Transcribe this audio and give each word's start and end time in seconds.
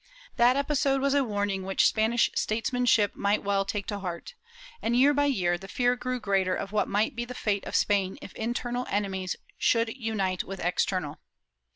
That 0.37 0.55
episode 0.55 0.99
was 0.99 1.13
a 1.13 1.23
warning 1.23 1.61
which 1.61 1.85
Span 1.85 2.11
ish 2.13 2.31
statesmanship 2.33 3.15
might 3.15 3.43
well 3.43 3.63
take 3.65 3.85
to 3.85 3.99
heart, 3.99 4.33
and, 4.81 4.95
year 4.95 5.13
by 5.13 5.25
year, 5.25 5.59
the 5.59 5.67
fear 5.67 5.95
grew 5.95 6.19
greater 6.19 6.55
of 6.55 6.71
what 6.71 6.87
might 6.87 7.15
be 7.15 7.23
the 7.23 7.35
fate 7.35 7.65
of 7.65 7.75
Spain 7.75 8.17
if 8.19 8.33
internal 8.33 8.87
enemies 8.89 9.35
should 9.59 9.95
unite 9.95 10.43
with 10.43 10.59
external. 10.59 11.19